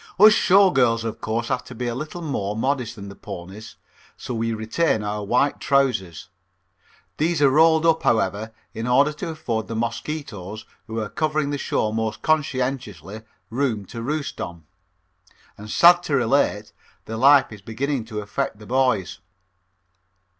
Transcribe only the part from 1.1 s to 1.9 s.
course, have to be